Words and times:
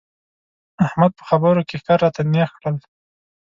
احمد 0.85 1.11
په 1.17 1.23
خبرو 1.29 1.61
کې 1.67 1.75
ښکر 1.81 1.97
راته 2.03 2.21
نېغ 2.33 2.49
کړل. 2.59 2.75